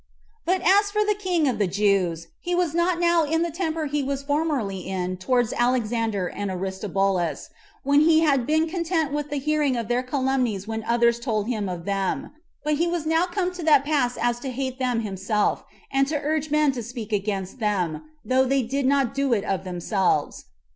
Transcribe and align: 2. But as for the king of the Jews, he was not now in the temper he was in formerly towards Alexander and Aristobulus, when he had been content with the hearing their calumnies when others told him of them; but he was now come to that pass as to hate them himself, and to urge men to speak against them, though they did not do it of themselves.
2. 0.47 0.53
But 0.55 0.61
as 0.65 0.89
for 0.89 1.05
the 1.05 1.13
king 1.13 1.47
of 1.47 1.59
the 1.59 1.67
Jews, 1.67 2.29
he 2.39 2.55
was 2.55 2.73
not 2.73 2.99
now 2.99 3.23
in 3.23 3.43
the 3.43 3.51
temper 3.51 3.85
he 3.85 4.01
was 4.01 4.21
in 4.21 4.25
formerly 4.25 5.15
towards 5.19 5.53
Alexander 5.53 6.25
and 6.27 6.49
Aristobulus, 6.49 7.51
when 7.83 7.99
he 7.99 8.21
had 8.21 8.47
been 8.47 8.67
content 8.67 9.11
with 9.13 9.29
the 9.29 9.35
hearing 9.35 9.73
their 9.73 10.01
calumnies 10.01 10.67
when 10.67 10.83
others 10.85 11.19
told 11.19 11.47
him 11.49 11.69
of 11.69 11.85
them; 11.85 12.31
but 12.63 12.77
he 12.77 12.87
was 12.87 13.05
now 13.05 13.27
come 13.27 13.53
to 13.53 13.61
that 13.61 13.85
pass 13.85 14.17
as 14.17 14.39
to 14.39 14.49
hate 14.49 14.79
them 14.79 15.01
himself, 15.01 15.63
and 15.91 16.07
to 16.07 16.19
urge 16.19 16.49
men 16.49 16.71
to 16.71 16.81
speak 16.81 17.13
against 17.13 17.59
them, 17.59 18.01
though 18.25 18.43
they 18.45 18.63
did 18.63 18.87
not 18.87 19.13
do 19.13 19.33
it 19.33 19.43
of 19.43 19.63
themselves. 19.63 20.45